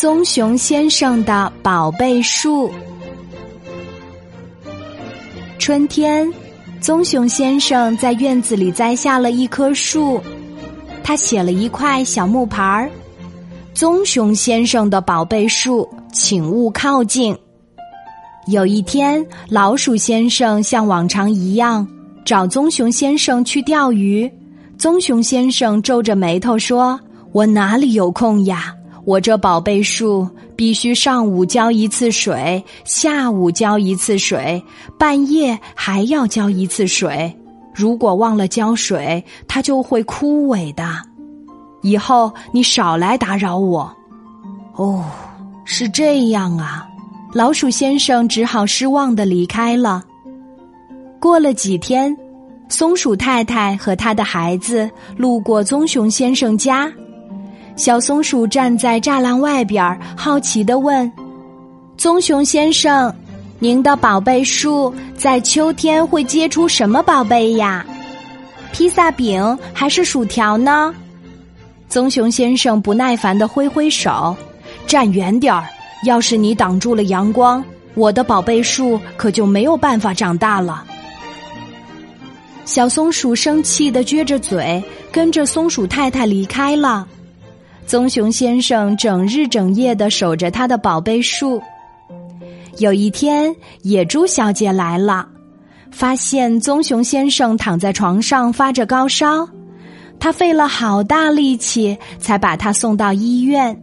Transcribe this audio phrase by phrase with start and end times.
[0.00, 2.70] 棕熊先生的宝贝树。
[5.58, 6.26] 春天，
[6.80, 10.18] 棕熊先生在院子里栽下了一棵树，
[11.04, 12.90] 他写了一块小木牌儿
[13.76, 17.36] ：“棕熊先生的宝贝树，请勿靠近。”
[18.48, 21.86] 有一天，老鼠先生像往常一样
[22.24, 24.32] 找棕熊先生去钓鱼，
[24.78, 26.98] 棕熊先生皱着眉头说
[27.32, 28.74] ：“我哪里有空呀？”
[29.10, 34.62] 我这宝贝树必须上午浇一次水，下午浇一次水，
[34.96, 37.36] 半夜还要浇一次水。
[37.74, 40.96] 如果忘了浇水，它就会枯萎的。
[41.82, 43.92] 以后你少来打扰我。
[44.76, 45.04] 哦，
[45.64, 46.86] 是这样啊。
[47.34, 50.04] 老鼠先生只好失望的离开了。
[51.18, 52.16] 过了几天，
[52.68, 56.88] 松鼠太太和他的孩子路过棕熊先生家。
[57.80, 61.10] 小松鼠站在栅栏外边，好奇的问
[61.96, 63.10] ：“棕熊先生，
[63.58, 67.82] 您的宝贝树在秋天会结出什么宝贝呀？
[68.70, 70.94] 披萨饼还是薯条呢？”
[71.88, 74.36] 棕熊先生不耐烦的挥挥手
[74.86, 75.66] ：“站远点儿！
[76.04, 80.84] 要是你挡住了阳光，我的宝贝树可就没有办法长大了。”
[82.66, 87.08] 小松鼠生气的撅着嘴，跟着松鼠太太离开了。
[87.86, 91.60] 棕熊先生整日整夜的守着他的宝贝树。
[92.78, 95.26] 有一天，野猪小姐来了，
[95.90, 99.46] 发现棕熊先生躺在床上发着高烧，
[100.20, 103.76] 他费了好大力气才把他送到医院。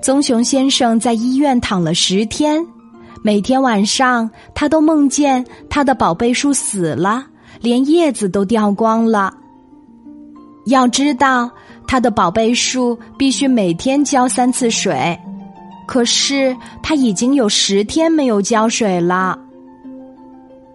[0.00, 2.64] 棕熊先生在医院躺了十天，
[3.22, 7.26] 每天晚上他都梦见他的宝贝树死了，
[7.60, 9.34] 连叶子都掉光了。
[10.66, 11.50] 要知道。
[11.86, 15.18] 他的宝贝树必须每天浇三次水，
[15.86, 19.38] 可是他已经有十天没有浇水了。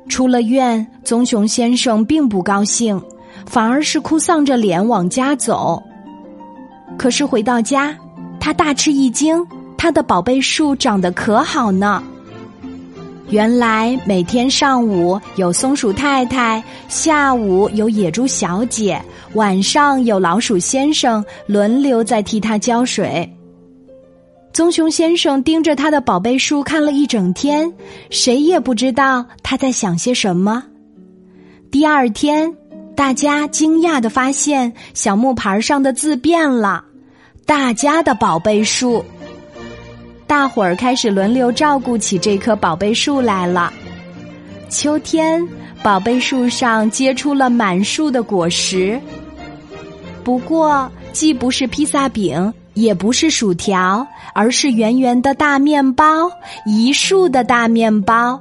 [0.07, 3.01] 出了院，棕熊先生并不高兴，
[3.45, 5.81] 反而是哭丧着脸往家走。
[6.97, 7.95] 可是回到家，
[8.39, 9.45] 他大吃一惊，
[9.77, 12.01] 他的宝贝树长得可好呢。
[13.29, 19.01] 原来每天上午有松鼠太太，下午有野猪小姐，
[19.33, 23.29] 晚上有老鼠先生轮流在替他浇水。
[24.53, 27.69] 棕熊先生盯着他的宝贝树看了一整天，
[28.09, 30.63] 谁也不知道他在想些什么。
[31.69, 32.51] 第二天，
[32.95, 36.81] 大家惊讶的发现小木牌上的字变了，
[37.45, 39.03] 大家的宝贝树。
[40.27, 43.71] 大伙儿开始轮流照顾起这棵宝贝树来了。
[44.69, 45.41] 秋天，
[45.81, 48.99] 宝贝树上结出了满树的果实。
[50.25, 56.29] 不过，既不是披萨饼，也不是薯条，而是圆圆的大面包，
[56.65, 58.37] 一树的大面包。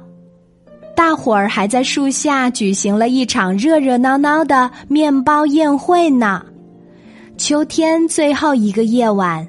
[0.93, 6.43] 大伙儿还在树下举行了一场热热闹闹的面包宴会呢。
[7.37, 9.47] 秋天最后一个夜晚。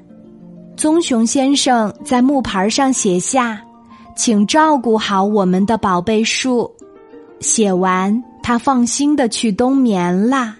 [0.79, 3.61] 棕熊先生在木牌上写下
[4.15, 6.73] ：“请照顾好我们的宝贝树。”
[7.41, 10.55] 写完，他放心的去冬眠啦。